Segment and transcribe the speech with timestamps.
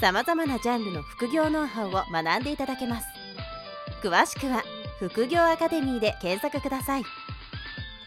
[0.00, 3.06] さまざまなジャンルの副業ノウハウを学んでいただけます
[4.00, 4.62] 詳しくは
[5.00, 7.02] 「副業アカデミー」で検索ください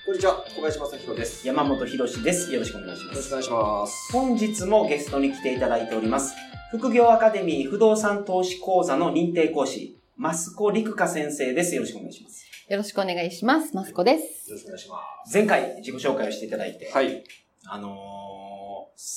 [0.05, 1.47] こんにちは、小林正宏です。
[1.47, 2.51] よ山本博史です。
[2.51, 3.15] よろしくお願いします。
[3.15, 4.11] ろしくお願いします。
[4.11, 6.33] 本日もゲストに来ていただいております。
[6.71, 11.75] 副業アカデミー不動産投資講座の認定講師、マスコリクカ先生です。
[11.75, 12.45] よろしくお願いします。
[12.67, 13.75] よろしくお願いします。
[13.75, 14.49] マスコです。
[14.49, 14.97] よろしくお願いしま
[15.31, 16.95] 前回自己紹介をしていただいて、す。
[16.95, 17.23] はい。
[17.67, 18.20] あのー、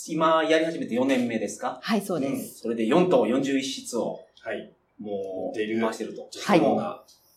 [0.09, 1.79] 今やり始めて4年目ですか？
[1.83, 2.61] はい、そうでうんす。
[2.61, 4.73] それで4棟41室をはい。
[5.01, 6.29] もう出る回してると。
[6.43, 6.61] はい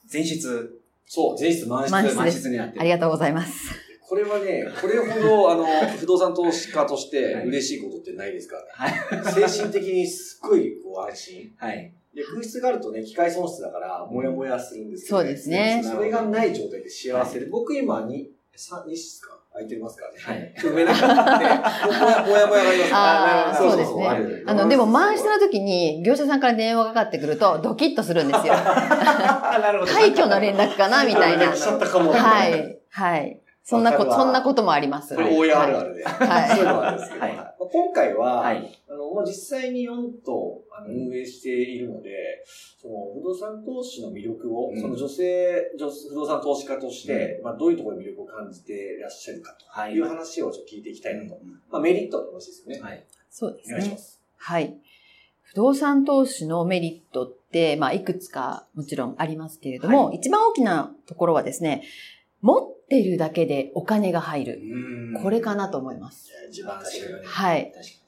[0.08, 2.82] 全室、そう、前室満室満室満室になってる。
[2.82, 3.74] ありがとうございます。
[4.08, 5.66] これはね、これほど、あの、
[5.98, 9.42] 不動産投資家としてはい嬉しいことってないですからはい。
[9.42, 9.48] ね。
[9.50, 11.52] 精神的にすっごいこう安心。
[11.58, 11.94] はい。
[12.16, 19.38] で、空室があるとね、機械損失だから、もやもやするんですけど、そうですねそれがない状態で幸せで、僕今に、三2室か？
[19.54, 20.18] 空いてますからね？
[20.20, 20.54] はい。
[20.58, 28.54] 埋めなかったもやもやもやがありますあーそうそうですねあの、でも満室の時に業者さんから電話がかかってくるとドキッとするんですよ。
[28.56, 29.92] あ、 なるほど。
[29.92, 31.56] 廃墟の連絡かなみたいな。
[31.56, 32.12] し ちゃったかも。
[32.12, 32.80] はい。
[32.90, 33.40] はい。
[33.70, 35.14] そんなこと、そんなこともあります。
[35.14, 36.06] これ OR あるあるで。
[36.06, 38.82] はいそういうのはあるんですけど、今回は、はい。
[38.90, 42.10] あの、まあ、実際に4棟あの運営しているので、
[42.82, 49.92] その不動産投資の魅力を、うんその女性女不動産投資家として、まあ、どういうところに魅力を感じていらっしゃるかはい。
[49.92, 51.36] という話をちょっと聞いていきたいなと。
[51.36, 52.80] うんまあ、メリットの話ですよね。
[52.82, 53.06] はい。
[53.30, 53.76] そうですね。
[53.76, 54.22] お願いします。
[54.38, 54.78] はい。
[55.42, 61.84] 不動産投資のメリットって、まあ、いくつかもちろんありますけれども、は一番大きなところはですね、
[62.42, 64.62] 持ってるだけでお金が入る。
[65.22, 66.30] これかなと思います。
[66.50, 67.26] 一番確かに。
[67.26, 67.72] はい。
[67.74, 68.08] 確か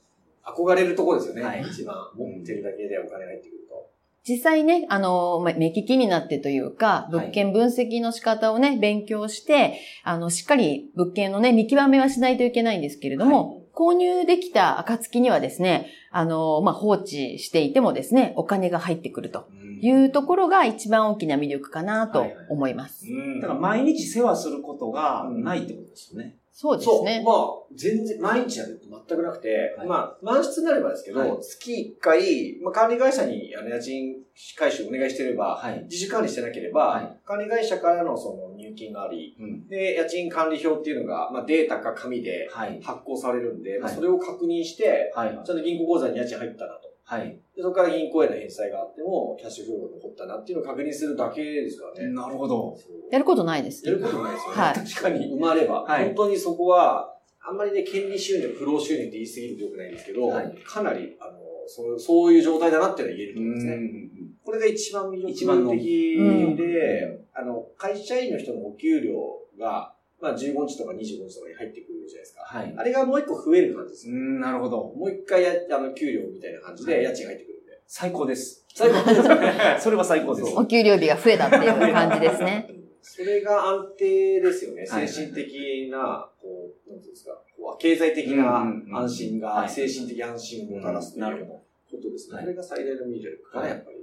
[0.56, 1.44] 憧れるところですよね。
[1.44, 3.90] はい一番持ってるだけでお金が入ってくると。
[4.24, 19.69] 実際ね、あの、まあ目利きになってというか、はい物件分析の仕方をね、勉強して、あの、しっかり物件のね、見極めはしないといけないんですけれども、購入できた暁にはですね、あの、まあ、放置していてもですね、お金が入ってくるとに。
[19.82, 23.06] いうところが一番大きな魅力かなと思います。
[23.42, 26.40] だから毎日世話することがないってことですよね。
[26.62, 27.06] そうですそう。
[27.06, 27.24] ね。
[27.26, 27.38] まあ、
[27.74, 34.16] 全然、毎日やると全くなくて、はいまあ、満室になればですけど、はい月1回、まあ、管理会社にあの家賃
[34.58, 35.84] 回収お願いしてれば、はい。
[35.84, 39.68] 自主管理してなければ、はい管理会社からのその入金があり、うん。
[39.70, 42.82] で、家賃管理表っていうのが、まあ、データか紙ではい。
[42.82, 45.30] 発行されるんで、まあ、はいそれを確認して、はい。
[45.30, 46.89] ちゃんと銀行口座に家賃入ったなと。
[47.09, 47.40] はい。
[47.56, 52.14] でそこから銀行への返済があっても、キャッシュフローが残ったなっていうのを確認するだけですからね。
[52.14, 52.78] なるほど。
[53.12, 53.94] やることないですや。
[53.94, 54.62] ることないですよね。
[54.62, 55.28] はい確かに。
[55.34, 55.81] 生まれば。
[55.81, 63.75] はい本当にそこは、あんまりね、権利収入、不労収入って言い過ぎると良くないんですけど、はいかなり、あの、そうそういう状態だなっていうのは言えるとう思うんですね。
[63.75, 64.09] ん。
[64.46, 66.22] これが一番魅一番の力的う
[66.52, 69.16] んで、あの、会社員の人のお給料
[69.59, 70.97] が、まあ15日とか25
[71.28, 72.41] 日とかに入ってくるじゃないですか。
[72.44, 72.74] はい。
[72.78, 74.16] あれがもう一個増える感じですよ。
[74.16, 74.94] うん、なるほど。
[74.96, 77.81] もう一回や、あの、給料みたいな感じはいで家賃が入ってくるんで。
[77.88, 78.66] 最高です。
[78.74, 79.78] 最後ですね。
[79.80, 80.53] それは最高です。
[80.56, 82.69] お給料日が増えたっていう感じですね。
[83.02, 84.85] それが安定ですよね。
[84.88, 91.53] はい精神的な、こう、なんていうんですか、こう経済的な安心が、はい精神的安心をもたらすというなるほ
[91.91, 92.36] ことですね。
[92.36, 93.97] はいこれが最大の魅力かな、はいやっぱり。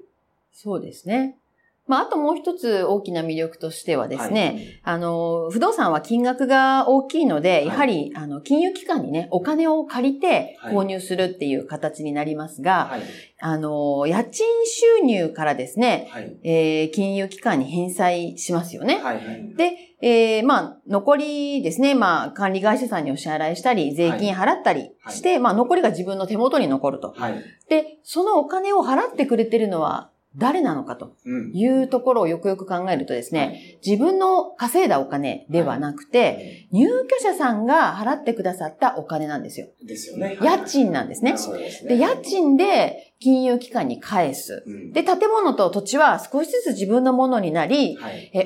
[0.53, 1.39] そうですね。
[1.87, 13.01] まあ、あともう一つ大きな魅力としてはですね、あの、不動産は金額が大きいので、いやはり、あの、金融機関にね、お金を借りてはい購入するっていう形になりますが、はい。
[13.39, 16.37] あの、家賃収入からですね、はい。
[16.43, 18.97] えー金融機関に返済しますよね。
[18.97, 19.17] はい。
[19.17, 19.55] はい。
[19.55, 27.15] で、えーまあ、残りですね、まあ、管理会社さんにお支払いしたり、税金払ったりして、まあ、残りが自分の手元に残ると。
[27.17, 27.43] はい。
[27.69, 31.53] で、そのお金を払ってくれてるのは誰なのかとうん。
[31.55, 39.69] いうところをよくよく考えるとですね、自分の稼いだお金ではなくて、入居者さんが払ってくださったお金なんですよ。
[39.85, 40.39] ですよね。
[40.43, 41.37] 家賃なんですね。
[41.39, 41.97] そうですね。
[41.97, 44.63] で、家賃で金融機関に返す。
[44.67, 44.93] うん。
[44.93, 47.97] で、建物と土地は少しずつ自分のものになり、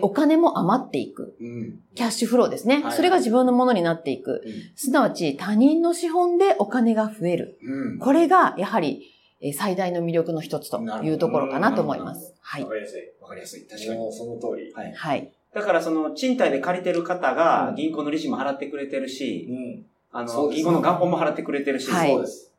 [0.03, 1.37] お金も余っていく。
[1.41, 1.81] うん。
[1.95, 2.83] キャッシュフローですね。
[2.83, 4.43] はいそれが自分のものになっていく。
[4.77, 7.59] すなわち他人の資本でお金が増える。
[7.63, 7.99] うん。
[7.99, 9.20] これがやはりえー
[9.55, 12.35] 最大の魅力の一つというところかなと思います。
[12.41, 12.69] はいわ。
[12.69, 13.03] かりやすい。
[13.21, 13.67] わかりやすい。
[13.67, 14.13] 確かに。
[14.13, 14.73] その通り。
[14.73, 14.93] はい。
[14.93, 15.33] はい。
[15.55, 19.87] だからその賃貸で借りてる方が銀行の利子も払ってくれてるし、うん。
[20.13, 22.53] あの、銀行の元本も払ってくれてるし、はいそうです。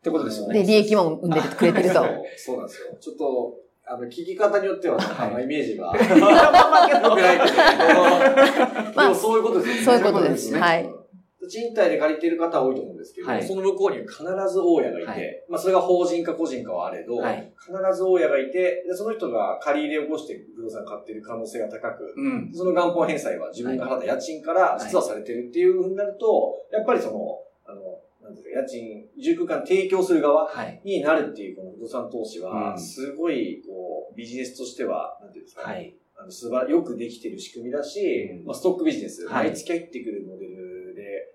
[0.00, 0.54] ってことですよね。
[0.54, 2.24] で、利益も生んでくれてるとそう。
[2.36, 2.96] そうなんですよ。
[3.00, 3.54] ちょっと、
[3.86, 7.16] あの、聞き方によっては、あイメージが、 良くないけど、
[8.96, 9.82] まあでもそういうことですよね。
[9.82, 10.99] そういうことですねはい。
[11.48, 13.46] 賃貸で借りてる方は多いと思うんですけど、はい。
[13.46, 14.22] その向こうには必
[14.52, 15.44] ず大家がいて、はい。
[15.48, 17.52] まあそれが法人か個人かはあれど、はい。
[17.58, 22.50] 必ず大家がいてで、その人が借り入れを起こして不動産買ってる可能性が高く、うん。
[22.52, 30.80] その元本返済は自分が払った家賃から実はされてるっていうふうになると、やっぱりその、あの、なんていうか、家賃、住空間提供する側はい。
[30.84, 32.80] になるっていうこの不動産投資は、うん。
[32.80, 35.96] すごい、こう、ビジネスとしては、なんていうんですかね、はい。
[36.16, 38.44] あの、素晴らよくできてる仕組みだし、うん。
[38.44, 39.48] まあ、ストックビジネス、はい。
[39.48, 40.49] 毎月入ってくるモデルで、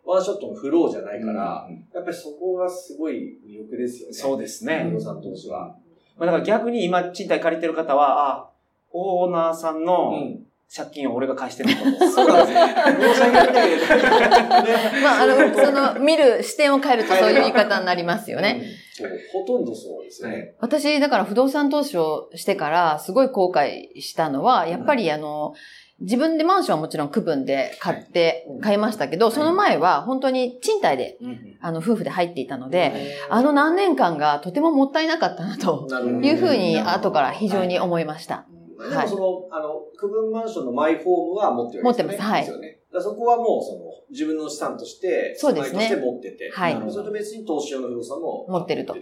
[0.05, 4.13] ワンショットのフローじゃないから、うんやっぱりそこがすごい魅力ですよね。
[4.13, 4.85] そうですね。
[4.89, 5.75] 不動産投資は。
[6.17, 8.49] まあだから逆に今賃貸借りてる方は、あ、
[8.91, 10.45] オーナーさんのうん。
[10.73, 12.09] 借金を俺が返してるの。
[12.09, 12.67] そうなんですよ。
[13.13, 13.69] 申し訳ない。
[15.01, 18.63] まあ、あの、その、見る視点を変えるとそういう言い方になりますよね。
[18.91, 19.09] そう。
[19.31, 20.55] ほとんどそうですよね。
[20.59, 25.53] 私、だから不動産投資をしてから、すごい後悔したのは、やっぱりあの、
[26.01, 31.57] 自分でマンションはもちろん区分で買ってはい、買いましたけど、その前は本当に賃貸で、うん。
[31.61, 35.87] あの、夫婦で入っていたので、であの何年間がとてももったいなかったなと
[36.21, 38.45] いうふうに後から非常に思いました。
[38.77, 42.23] でもその、あの、区分マンションのマイフォームは持ってるわけですよね。
[42.23, 42.31] 持ってます。
[42.31, 42.41] はい。
[42.41, 42.79] ですよね。
[43.01, 45.79] そこはもう、その、自分の資産として、そうですね。
[45.79, 46.91] として持ってて、はい。
[46.91, 48.95] それと別に投資用の不動産も持ってると。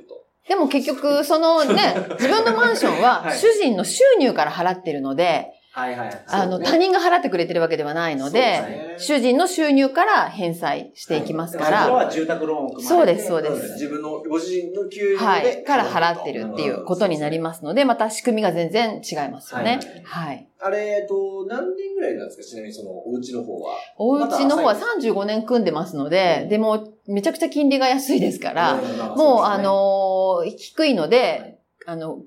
[0.47, 1.73] でも結局、そのね、
[2.19, 3.37] 自分のマンションははい。
[3.37, 6.23] 主人の収入から払ってるので、はいはい。
[6.27, 6.65] あの、ね。
[6.69, 8.85] 他人が払ってくれてるわけではないので、ね。
[8.95, 13.73] 主人の収入から返済していきますかそこら、は住宅ローンを組まそうですそうです。
[13.73, 19.79] 自分の、ご自身の給料で、はい、から払ってるっていうことになりますので、また仕組みが全然違いますよね。
[20.03, 20.27] はい。
[20.27, 20.47] はい。
[20.59, 22.43] あれ、えっと、何年ぐらいなんですか？
[22.43, 23.73] ちなみにその、お家の方は。
[23.97, 32.19] お家の方はまだ35年組んでますので、でも、めちゃくちゃ金利が安いですから、うんもう、あ、のー低いので、あの、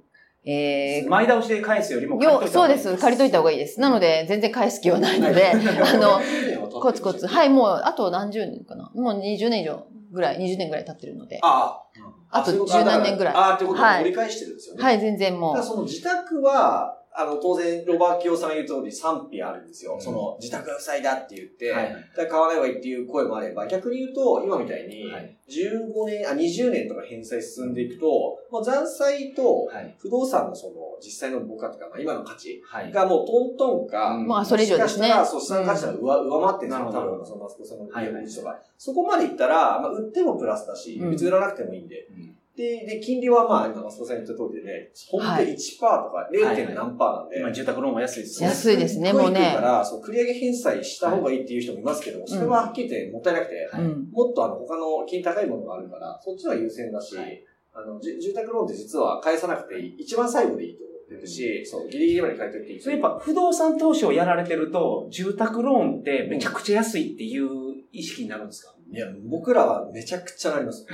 [0.46, 3.02] えー前倒しで返すよりも借りとよいた方がいいそうです。
[3.02, 3.80] 借りといた方がいいです。
[3.80, 5.56] なので、全然返す気はないので、あ
[5.96, 6.20] の、
[6.80, 7.26] コツコツ。
[7.26, 8.90] はい、もう、あと何十年かな。
[8.94, 11.40] もう20年以上ぐらい、20年ぐらい経ってるので。
[11.42, 11.82] あ
[12.30, 12.40] あ。
[12.40, 14.82] あと十何年ぐらいああ、ってことははい折り返してるんですよね。
[14.82, 15.62] はい、全然もう。
[15.62, 19.94] その自宅は、あの、当然、ロバーキオさんが言う通り賛否あるんですよ。
[19.94, 28.06] うんその、自宅が塞いだって言って、はい買わない方がいいっていう声もあれば、逆に言うと、今みたいに、はい15年、あ、20年とか返済進んでいくと、
[28.50, 29.94] もう残債とはい。
[29.98, 32.90] 不動産のその、実際の儲かとか、まあ、今の価値はい。
[32.90, 35.08] がもうトントンか、うんまあ、それ以上ですね。
[35.08, 36.78] もしかしたら、そう、資産価値が上,、上回ってるんですよ。
[36.78, 38.62] なるほど多分、そのマスコさんのはいはい家とか。
[38.76, 42.06] そこまでいったら、まあ、売ってもプラスだし、うん別に売らなくてもいいんで。
[42.10, 45.78] うんで、で、金利はまあ、今、マスコさん言った通りでね、本当に1%と
[46.10, 46.74] か 0.
[46.74, 48.46] 何パーなんで、今住宅ローンは安いですね。
[48.48, 53.68] 安いですねもうね低いから、そう、繰り上げ返済した方がいいっていう人もいますけども、それははっきり言ってもったいなくて。
[54.12, 57.44] もっとあの、他の金高いものがあるから、そっちの方が優先だし、はい
[57.74, 59.94] あの、じ住宅ローンって実は返さなくていい。
[59.98, 62.80] 一番最後でいいと思ってるし、そう、ギリギリまで返っといていい。
[62.80, 67.48] それやっぱ不動産投資をやられてると、住宅ローンってめちゃくちゃ安いっていう
[67.92, 68.74] 意識になるんですか？
[68.88, 70.86] いや、僕らはめちゃくちゃなります。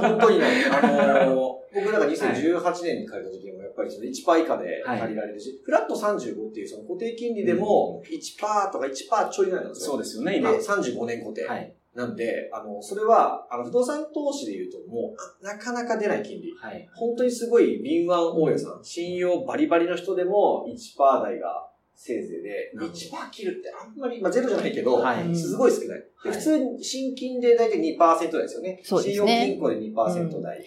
[0.00, 9.92] 本当にね、あのー僕らが2018年に借りた時もやっぱりその1%以下で借りられるし、フラット35っていうその固定金利でも1%とか1%ちょいぐらいなんですよ。
[9.92, 10.50] そうですよね、で、今。
[10.50, 11.46] 35年固定。
[11.46, 11.74] はい。
[11.94, 16.52] なんで、あの、それは、あの、不動産投資で言うともう、あなかなか出ない金利。
[16.58, 16.88] はい。
[16.94, 26.04] 本当にすごい敏腕大家さん、信用バリバリの人でも1%台がせいぜいで、なるほど1%切るってあんまり、まあゼロじゃないけど、はいうんすごい少ない。
[26.16, 28.80] 普通に新金で大体2%台ですよね。
[28.82, 30.64] そうですね信用金庫で2%台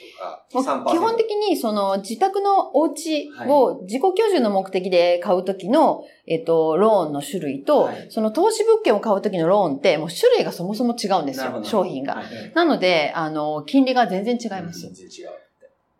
[0.51, 0.83] とか、3%。
[0.83, 12.15] もう基本的に、その、自宅のお家を自己居住の目的で買うときの、えっと、ローンの種類と、はいその投資物件を買うときのローンって、もう種類がそもそも違うんですよ、商品が。
[12.15, 14.93] はいなので、あの、金利が全然違います全。
[14.93, 15.29] 然違う。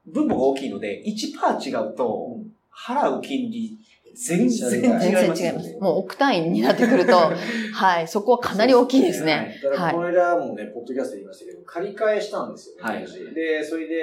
[0.08, 2.38] 分母が大きいので、1%違うと、
[2.76, 3.78] 払う金利、
[4.16, 5.26] 全然違い全ますよね。
[5.28, 5.78] 全然違います。
[5.80, 7.14] もう億単位になってくると、
[7.74, 9.60] はい、そこはかなり大きいですね。
[9.62, 12.82] だから、はいこの間もね、ポッドキャストで言いましたけど、借り換えしたんですよね。
[12.82, 13.06] はい
[13.36, 13.96] で、それで、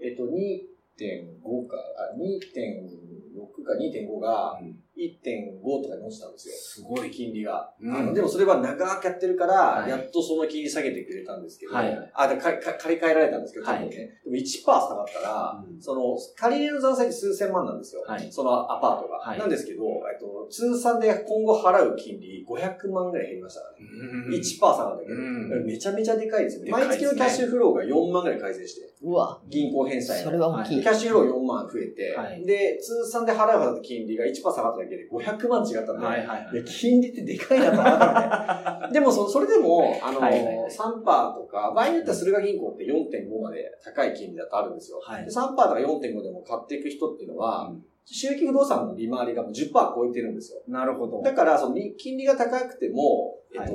[0.00, 6.54] えっと、2.5か、あ、2.6か2.5がうん1.5とかに落ちたんですよ。
[6.56, 7.10] すごい。
[7.10, 7.72] 金利が。
[7.80, 14.20] うんでもそれは長くやってるから、はいやっとその金利下げてくれたんですけど、はいあ、でかか借り換えられたんですけど、はいちょっとね。
[14.24, 18.04] でも1%下がったら、うんその、借り入れの残債って数千万なんですよ。
[18.06, 19.18] はいそのアパートが。
[19.18, 24.36] はいなんですけど、えっと、通算で今後払う金利500万ぐらい減りましたからね。
[24.36, 26.70] 1%下がったけど、うんめちゃめちゃでかいですよね。
[26.70, 30.76] 毎月のキャッシュフローが4万ぐらい改善して、うわ、銀行返済のそれは大きい。
[30.76, 38.94] でキャッシュフロー4万増えて、はいで、通算で払うはずの金利が1%下がっただけけで500万違ったんで、はいはいはい金利ってでかいなと思ったんで。
[38.98, 40.70] でもそ、それでも、あの、はいはいはい。
[40.70, 45.00] 3%とか、場合によっては駿河銀行って4.5まで高い金利だとあるんですよ。
[45.02, 45.24] はい。
[45.24, 47.72] で3%とか4.5でも買っていく人っていうのは、
[48.04, 50.60] 収益不動産の利回りがもう10%超えてるんですよ。
[50.68, 51.22] なるほど。
[51.22, 53.72] だから、その利金利が高くても、えっと、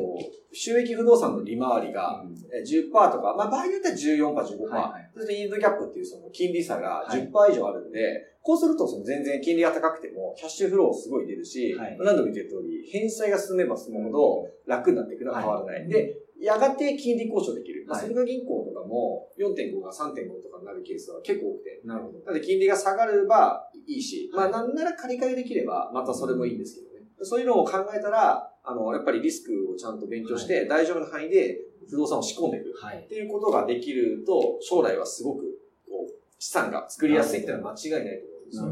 [0.51, 4.69] 収益不動産の利回りがうんえ10%とか、まあ場合によっては14%、15%。
[4.69, 15.87] はいはいそしてイールドキャップっていうその金利差がはい10%以上あるんで、こうするとその全然金利が高くても、キャッシュフローすごい出るし、はい何度も言ってる通り、返済が進めば進むほど楽になっていくのは変わらない。
[15.87, 17.85] で、やがて金利交渉できる。
[17.87, 21.81] まあ、はい駿河銀行とかも4.5が3.5とかになるケースは結構多くて。
[21.83, 22.19] なるほど。
[22.19, 27.05] なので金利が下がればいいし、まあなんなら借り換えできればまたそれもいいんですけどね。
[27.21, 31.57] そういうのを考えたら、あの、やっぱりリスクをちゃんと勉強して、大丈夫な範囲で
[31.89, 32.73] 不動産を仕込んでいく。
[32.79, 33.07] はいっ。
[33.07, 35.41] ていうことができると、将来はすごく、
[35.89, 38.63] こう、資産が作りやすいっていうのは間違いないと思うんですよ。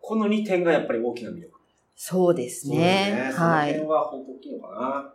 [0.00, 1.52] この2点がやっぱり大きな魅力。
[1.94, 3.30] そうですそうですね。
[3.32, 3.72] そのはい。
[3.74, 5.14] 辺は本当大きいのかな。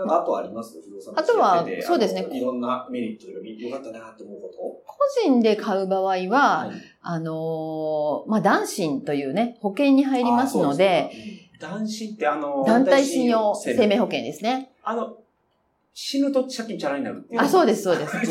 [0.00, 0.78] なんか、あとあります？
[1.14, 2.26] あとはそうですね。
[2.32, 4.56] いろんなメリットというか、良かったなって思うこと？
[4.86, 6.28] 個人で買う場合は、い。
[7.02, 11.10] あのーまあ、男信というね、保険に入りますので、
[11.60, 14.72] 男子ってあの、団体信用生命保険ですね。
[14.82, 15.16] あの、
[15.92, 17.40] 死ぬと借金チャラになるっていう。
[17.40, 18.16] あ、そうです、そうです。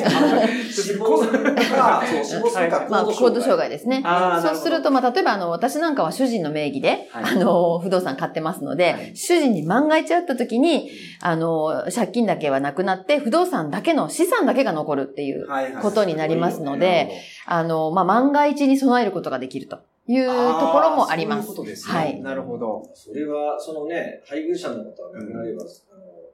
[0.81, 4.01] 死亡するか、そう、死亡するか、まあ、高度障害ですね。
[4.41, 10.89] そうすると、まあ、例えば、あの、私なんかは主人の名義で、はいあの、不動産買ってますので、はい主人に万が一あった時に、
[11.21, 15.47] あの、借金だけはなくなって、不動産だけの資産だけが残るっていう
[15.81, 17.11] ことになりますので、
[17.45, 20.33] あの、まあ、万が一に備えることができるというと
[20.71, 21.47] ころもあります。
[21.47, 21.93] そういうことですね。
[21.93, 22.83] はいなるほど。
[22.95, 25.63] それは、そのね、配偶者の方が亡くなれば、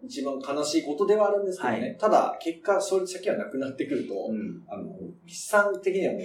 [0.05, 1.79] 一番悲しいことではあるんですけどね。
[1.79, 4.63] はいただ、結果、それ先はなくなってくると、うん。
[4.67, 4.95] あの、
[5.27, 6.21] 資産的にはもう、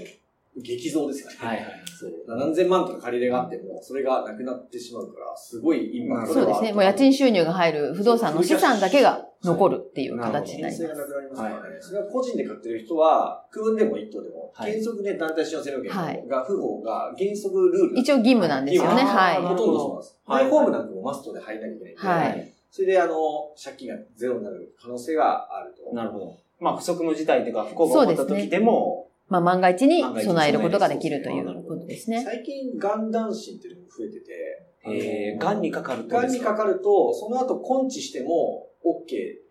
[0.62, 1.56] 激増ですからね。
[1.58, 1.82] はいはい。
[1.86, 2.12] そう。
[2.26, 6.72] 何千万とか借り入れがあっても、それがなくなってしまうから、すごいインパクトそうですね。
[6.72, 10.88] もう家賃収入が入る不動産の資産だけが残るっていう形になり金ます。
[10.88, 11.60] 性がなくなりますからね。
[11.60, 17.98] はいそれは個人で買ってる人は、区分でも一棟でも、はい原則ね、団体信用制度はい権が、不法が原則ルール。
[17.98, 19.02] 一応義務なんですよね。
[19.02, 19.42] はい。
[19.42, 20.18] ほとんどそうなんです。
[20.26, 23.14] はいマイホームなんかもマストで入らなきゃいけないんで、はいそれであの、
[23.62, 25.94] 借金がゼロになる可能性があると。
[25.94, 26.36] なるほど。
[26.60, 32.22] まあ、不測の事態というか、不幸が起こった時でも、まあ、万が一に備えることができるということですね。
[32.24, 36.50] 最近、がん男子っていうのも増えてて、えー、癌にかかるとがんですか？
[36.50, 39.06] にかかると、その後根治しても OK っ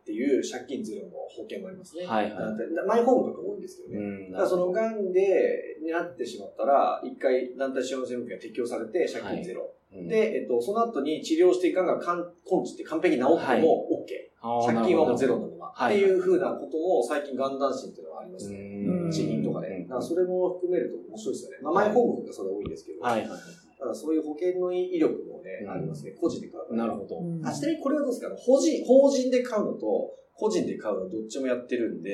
[0.06, 2.06] ていう借金ゼロの保険もありますね。
[2.06, 3.98] はいはいマイホームとか多いんですけどね。
[3.98, 4.32] うん。
[4.32, 9.72] だからそのがんで、になってしまったら、一回団体信用制保険が適用されて借金ゼロ。
[9.92, 14.30] うん、で、えっと、その後に治療していかんが完根治って完璧に治っても OK。
[14.66, 15.72] 借金はもうゼロのまま。
[15.74, 18.58] はいっていうふうなことも最近がん男子っていうのがありますね。
[18.58, 19.68] うん地銀とかで。
[19.68, 21.58] うんだからそれも含めると面白いですよね。
[21.64, 23.02] まあ、マイホームがそれ多いんですけど。
[23.02, 23.38] はいはいは
[23.80, 26.12] ただそういう保険の威力もね、うんありますね。
[26.12, 26.74] 個人で買う。
[26.74, 26.78] い。
[26.78, 27.20] なるほど。
[27.20, 28.36] うんあちなみにこれはどうですか？
[28.36, 32.12] 法人、法人で買うのと、個人で買うのどっちもやってるんで、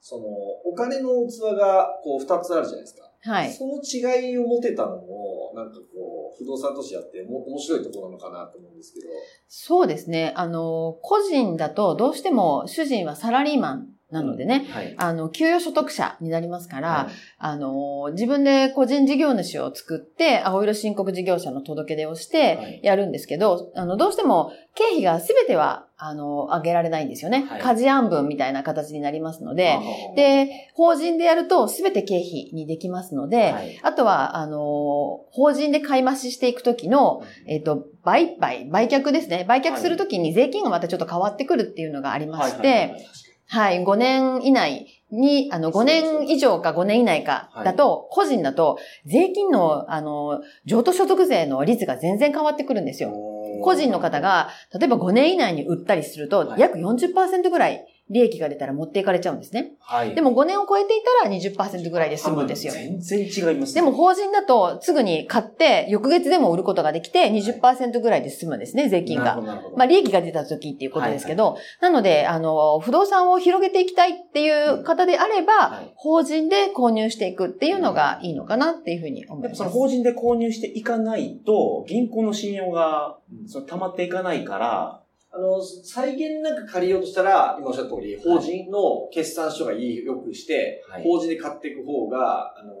[0.00, 0.26] その、
[0.64, 3.02] お金の器がこう二つあるじゃないですか。
[3.20, 3.52] はい。
[3.52, 9.06] その違いを持てたのも、なんかこう、不動産投資やっても面白いところなのかなと思うんですけど。
[9.46, 10.32] そうですね。
[10.36, 14.94] あの、個人だとどうしても主人はサラリーマンなのでね、はい。
[14.96, 17.12] あの、給与所得者になりますから、はい。
[17.38, 22.80] あの、自分で個人事業主を作って、青色申告事業者の届け出をしはい。
[22.80, 27.44] てやるんですけど、あの、どうしても経費が全ては、あの、上げられないんですよね。
[27.50, 27.60] はい。
[27.60, 29.80] 家事案分みたいな形になりますので、あ
[30.16, 33.78] で、法人でやると全て経費にできますので、はい。
[33.82, 39.44] あとは、あの、法人で買い増ししていくときの、えっ、と、売買、売却ですね。
[39.46, 42.94] 売却するときに税金がまたちょっと変わってくるっていうのがありまして、
[43.50, 53.10] はいはいはいはい、5年以内に、あの、5年以上か5年以内かだと、個人だと、税金の、あの、譲渡所得税の率が全然変わってくるんですよ。
[53.64, 56.60] 個人の方が、例えば5年以内に売ったりするとは、い。
[56.60, 59.72] 約40%ぐらい利益が出たら持っていかれちゃうんですね。
[59.80, 60.14] はい。
[60.14, 62.72] でも5年を超えていたら20%ぐらいで済むんですよ。
[62.72, 63.80] 全然違いますね。
[63.80, 69.40] でも法人だとすぐに買って、翌月でも売ることができて20%ぐらいで済むんですね、税金が。
[69.76, 79.60] まあ、利益が出た時っていうことですけど、なので、あの、不動産を広げていきたいっていう方であれば、はい法人で購入していくっていうのがいいのかなっていうふうに思います。
[79.60, 91.02] やっぱその法人で購入していかないと、銀行の信用がその溜まっていかないから、あの、際限なく借りようとしたら、今おっしゃった通り、法人の決算書がいい、よくして、はい。
[91.02, 92.72] 法人で買っていく方が、あの、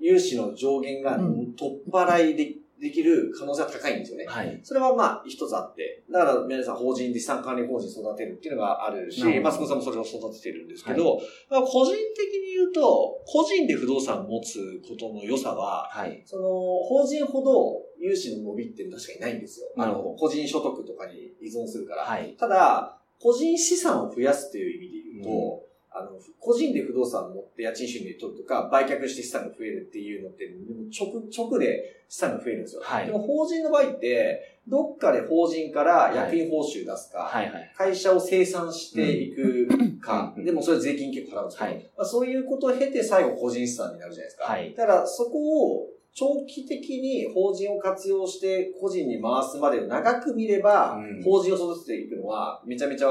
[0.00, 1.54] 融資の上限がうん。
[1.54, 4.26] 取っ払いで、できる可能性は高いんですよね。
[4.26, 4.60] はい。
[4.62, 19.68] それはまあ一つあって、だから皆さん法人で資産管理法人育てるっていうのがあるし、マスコさんもそれを育ててるんですけど、はい、まあ個人的に言うと、個人で不動産を持つことの良さは、はい、その法人ほど融資の伸びって確かにないんですよ。
[19.78, 22.02] あの、個人所得とかに依存するから。
[22.04, 25.63] はい、ただ、個人資産を増やすという意味で言うと、うん
[25.96, 26.10] あの、
[26.40, 30.52] 個人で不動産を持って家賃収入取るとか、売却して資産が増えるっていうのって、
[30.90, 32.82] 直、直で資産が増えるんですよ。
[32.84, 37.44] はい、でも法人の場合って、どっかで法人から役員報酬出すか、はい。
[37.44, 44.44] はいはい、会社を生産していくか、うん、でもそれ税金結構払うんですけど、はい、まあ、そういうことを経て最後個人資産になるじゃないですか。
[44.44, 53.08] はい、だからそこを長期的に法人を活用して個人に回すまでを長く見れば、うん、法人を育てていくのはめちゃめちゃ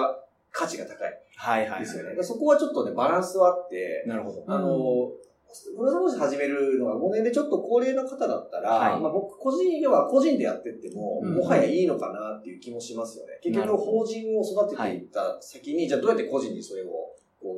[0.53, 1.19] 価値が高い。
[1.35, 1.79] はいはい。
[1.81, 2.23] ですよね。
[2.23, 4.45] そこはちょっとね、バランスはあって、なるほど。
[4.47, 4.69] あの、
[5.75, 13.39] 不動産投資始めるのが5年でちょっと高齢の方だったら、はい、まあ僕個人要は個人でやってっても、うん、もはやいいのかなっていう気もしますよね。
[13.41, 17.12] 結局法人を育てていった先に、じゃあどうやって個人にそれを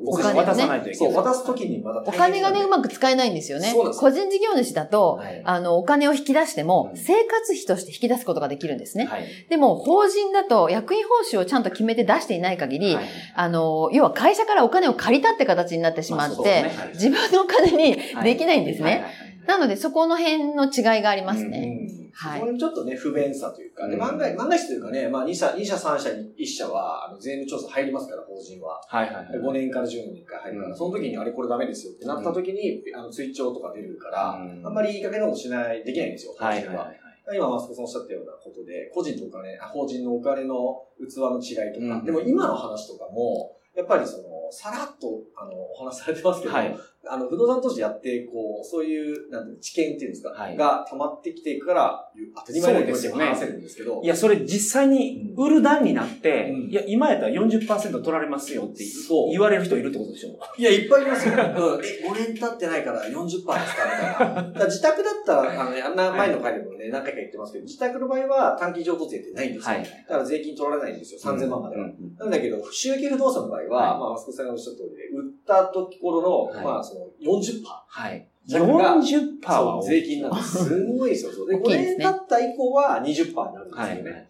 [0.05, 1.13] お金渡さないといけない。
[1.13, 3.73] そう、渡すときにまた、お金がね、うまく使えないんですよね。
[3.73, 9.05] 個人事業主だと、はい、あの、お金を引き出しても、生活費として引き出すことができるんですね。
[9.05, 19.05] はい、でも、法人だと、役員報酬をちゃんと決めて出していない限り、はい、あの、要は会社からお金を借りたって形になってしまって、ね、自分のお金にできないんですね。
[19.47, 22.04] なので、そこの辺の違いがありますね。
[22.23, 22.39] うんうんはい。
[22.39, 28.81] これちょっとね、不便さというか、で、万が一、万が一というかね、まあ2社、2社3社に1社は、あの、税務調査入りますから、法人は。
[28.87, 29.39] はいはい、はい。
[29.39, 36.91] 5年から10年に1回入るから、その時にあれこれダメですよってなった時に、あの、追徴とか出るから、あんまりいい加減なことしない、できないんですよ、法人は。
[37.33, 46.77] 今、マスコさんおっしゃったようなことで、個人とお金、法人のお金の器の違いとか、でも今の話とかも、やっぱりその、さらっと、あの、お話されてますけど、はい、
[47.09, 53.25] あの、不動産投資やって、こう、そういう、なんていう知見っていうんですか、はい、が溜まってきていくから、当たり前のですよね。
[53.25, 54.01] 話せるんですけど。
[54.03, 58.83] いや、それ実際に売る段になって、うん、いや、今やったら40%取られますよって
[59.31, 61.33] 言われる人いるってことでしょいや、いっぱいいますよ。
[61.33, 64.65] うん、え、5年経ってないから40%ですかみたいな。
[64.65, 69.75] 自宅だったら、あの、あんな前の回でもね、何回か言ってますけど、自宅の場合は短期譲渡税ってないんですよ。
[69.75, 71.19] はい、だから税金取られないんですよ。
[71.21, 71.89] 3000万までは。
[72.19, 77.63] なんだけど、収益不動産の場合は、まあ、マスコさんがおっしゃった通りで、売った時頃の、まあ、その40%。
[77.87, 78.27] はい。
[78.47, 80.65] 40%は税金なんです。
[80.65, 81.45] すごいですよ。
[81.47, 84.27] で、5年経った以降は20%になるんですよね。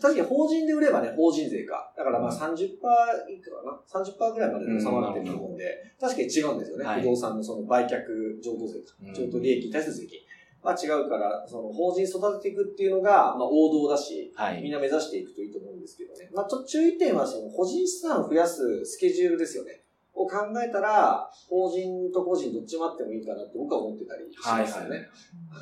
[0.00, 1.92] 確かに法人で売ればね、法人税か。
[1.96, 5.64] だからまあ30%いくかな ?30% ぐらいまで収まってると思うんで、
[6.00, 6.84] 確かに違うんですよね。
[7.00, 7.98] 不動産のその売却
[8.42, 8.94] 譲渡税か。
[9.14, 10.20] 譲渡利益に対する税金。
[10.62, 16.28] は違うから、その法人育てていくっていうのが、まあ王道だし、はい、みんな目指していくといいと思うんですけどね。
[16.34, 19.82] まあちょっと注意点はその個人資産を増やすスケジュールですよね。
[20.22, 24.90] を考えたら、法人と個人どっちもあってもいいかなって僕は思ってたりしますよね。
[24.90, 25.08] はいはい、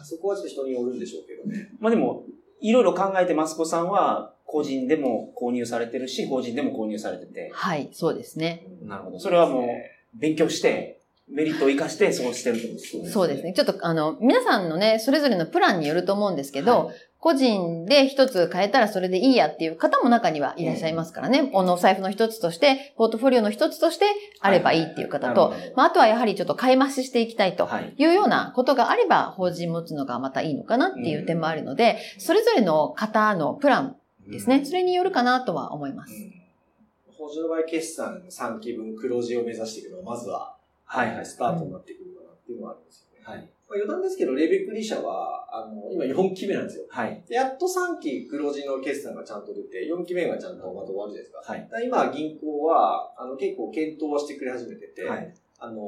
[0.04, 1.70] そこはちょっと人によるんでしょうけどね。
[1.78, 2.24] まあでも、
[2.60, 7.50] いろいろ考えてマスコさんは、個人でも購入されてるし、法人でも購入されてて。
[7.52, 8.66] はい、そうですね。
[8.82, 9.20] なるほど。
[9.20, 10.97] それはもう、勉強して、
[11.30, 13.52] メリットを生かしてそうしてると思うんですそうですね。
[13.52, 21.48] ちょっとあの、皆さんのね、それぞれのプランによると思うんですけど、はい、個人で一つ変えたらそれでいいやっていう方も中にはいらっしゃいますからね。
[21.48, 24.06] このお財布の一つとして、ポートフォリオの一つとして
[24.40, 24.78] あればい。
[24.78, 28.06] いっていう方と、まあ、あとはやはりちょっと買い増ししていきたいとい。
[28.06, 33.96] うようなことがあれば、法人持つのがまたいいのかなっていう点もあるので、それぞれの方のプラン
[34.30, 34.64] ですね。
[34.64, 36.12] それによるかなとは思います。
[37.16, 40.54] 法人の場合、決算3期分黒字を目指していくのは、まずは、
[40.88, 43.24] はいはい、スタートになってくるかなっていうのはありますよね。
[43.24, 43.50] はい。
[43.68, 46.84] まあ、余談ですけど、レベックリ社は、あの、今4期目なんですよ。
[46.88, 47.22] はい。
[47.28, 51.52] やっと3期黒字の決算がちゃんと出て、4期目がちゃんとまた終わるじゃないですか。
[51.52, 51.86] はい。
[51.86, 55.34] 今、銀行は、あの、結構検討はしてくれ始めてて、はい。
[55.60, 55.82] あの、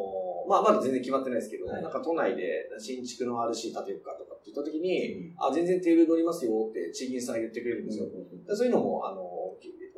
[0.48, 8.06] まあ、まだ全然決まってないですけど、はい、なんか都内で新築の RC 建てるかとかって言った時に、うん、あ、全然テーブル乗りますよって地銀さん言ってくれるんですよ。
[8.06, 9.22] うん、そういうのも、あの、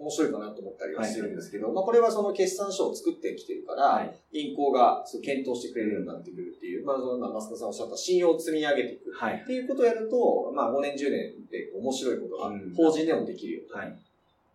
[0.02, 13.78] 面白いかなと思ったりはしてるんですけど、はい、まあこれはその決算書を作ってきてるから、はい、銀行がそう検討してくれるようになってくるっていう、まあそのマスコさんおっしゃった信用を積み上げていくっていうことをやると、まあ5年10年で面白いことが法人でもできるよと。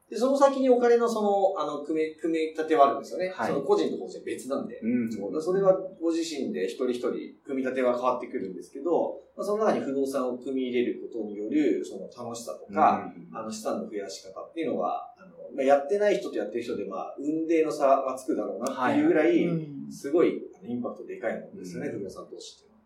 [0.10, 3.34] はいで、その先にお金のその、あの、組み、組み立てはあるんですよね。
[3.36, 4.80] はい、その個人と個人別なんで。
[4.80, 7.12] うん、それはご自身で一人一人
[7.44, 19.46] 組み立ては変わってくるんですけど、まあ、その中に不動産を組み入れることによる、その楽しさとか、うん、あの、資産の増やし方っていうのは、あの、まあ、やってない人とやってる人で、まあ、運命の差がつくだろうなっていうぐらい、
[19.92, 22.82] すごい、インパクトでかいものですよね、不動産投資っていうのは。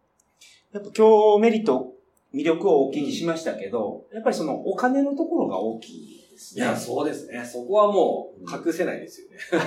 [0.74, 1.94] やっぱ今日メリット、
[2.34, 6.66] 魅力をお聞きしましたけど、やっぱりそのお金のところが大きいですね。
[6.66, 7.46] いや、そうですね。
[7.46, 9.38] そこはもう隠せないですよね。
[9.50, 9.62] その、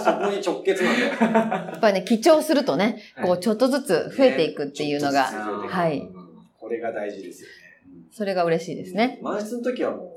[0.00, 1.02] そこに直結なんで。
[1.02, 6.08] やっぱりね、記帳するとね、こう、ちょっとずつ増えていくっていうのが、はい。
[6.58, 7.54] これれが大事ですよね。
[8.10, 9.18] それが嬉しいですね。
[9.22, 10.10] 満室の時はもう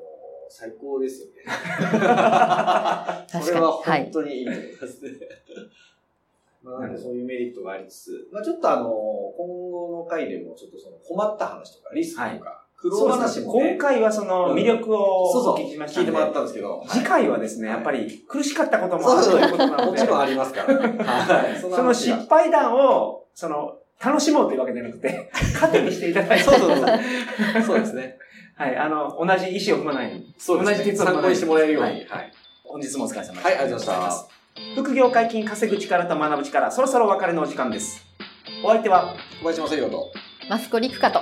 [0.49, 1.33] 最高ですよね。
[1.45, 1.51] そ
[3.51, 4.03] れははい。
[4.03, 5.11] 本当にいいと思いますね。
[6.63, 20.75] まあ、なんでそういうメリットがありつつ、まあちょっとあの、今後の回でもちょっとその困った話とか、リスクとか、苦労そうですね話もね、今回はその魅力をお聞きしました聞いてもらったんですけど、次回はですね、やっぱり苦しかったこともあるということなので、もちろんありますから。
[20.75, 21.55] はい。
[21.61, 27.63] そその失敗談を、その、楽しもうというわけじゃなくて、 糧にしていただいて、そうそうそう。
[27.65, 28.17] そうですね。
[28.57, 30.35] はい、あの、同じ意思を踏まないように。
[30.37, 30.77] そうですね。
[30.77, 31.89] 同じ鉄を踏まない参考にしてもらえるように。
[31.89, 32.07] ははいい。
[32.65, 33.47] 本日もお疲れ様でした。
[33.47, 34.33] はいありがとうございました
[34.75, 38.05] 副業解禁稼ぐ力と学ぶ力、そろそろお別れのお時間です。
[38.63, 40.11] お相手は小林正宏と。
[40.49, 41.21] マスコリクカと。